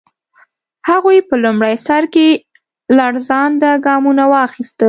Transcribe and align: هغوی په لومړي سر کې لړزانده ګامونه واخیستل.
هغوی 0.89 1.17
په 1.27 1.35
لومړي 1.43 1.75
سر 1.87 2.03
کې 2.13 2.27
لړزانده 2.97 3.71
ګامونه 3.85 4.23
واخیستل. 4.33 4.79